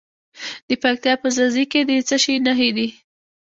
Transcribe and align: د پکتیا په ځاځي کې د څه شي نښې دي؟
د 0.67 0.69
پکتیا 0.83 1.13
په 1.21 1.27
ځاځي 1.35 1.65
کې 1.71 1.81
د 1.89 1.91
څه 2.07 2.15
شي 2.23 2.35
نښې 2.45 2.69
دي؟ 2.77 2.87